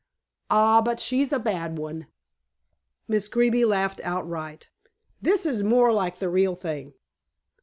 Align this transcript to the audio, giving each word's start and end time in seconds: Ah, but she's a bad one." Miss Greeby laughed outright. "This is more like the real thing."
Ah, 0.49 0.81
but 0.81 0.99
she's 0.99 1.31
a 1.31 1.37
bad 1.37 1.77
one." 1.77 2.07
Miss 3.07 3.27
Greeby 3.27 3.65
laughed 3.65 4.01
outright. 4.03 4.71
"This 5.21 5.45
is 5.45 5.61
more 5.63 5.93
like 5.93 6.17
the 6.17 6.27
real 6.27 6.55
thing." 6.55 6.95